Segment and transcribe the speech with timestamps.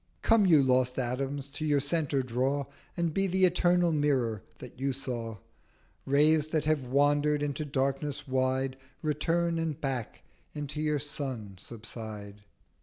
[0.23, 2.65] Come you lost Atoms to your Centre draw,
[2.97, 5.37] And be the Eternal Mirror that you saw:
[6.07, 10.23] Rays that have wander'd into Darkness wide Return, and back
[10.55, 12.41] into your Sun subside.'